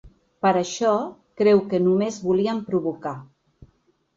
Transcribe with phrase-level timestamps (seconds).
[0.45, 0.93] Per això,
[1.41, 3.17] creu que només volien ‘provocar’.